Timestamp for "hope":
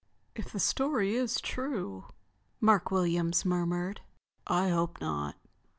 4.69-4.99